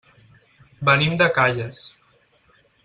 [0.89, 1.85] Venim de Calles.